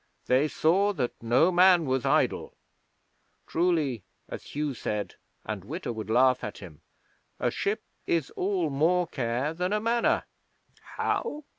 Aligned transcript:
They 0.25 0.47
saw 0.47 0.93
that 0.93 1.11
no 1.21 1.51
man 1.51 1.85
was 1.85 2.05
idle. 2.07 2.55
Truly, 3.45 4.01
as 4.27 4.43
Hugh 4.45 4.73
said, 4.73 5.13
and 5.45 5.63
Witta 5.63 5.93
would 5.93 6.09
laugh 6.09 6.43
at 6.43 6.57
him, 6.57 6.81
a 7.39 7.51
ship 7.51 7.83
is 8.07 8.31
all 8.31 8.71
more 8.71 9.05
care 9.05 9.53
than 9.53 9.71
a 9.73 9.79
Manor. 9.79 10.23
'How? 10.95 11.43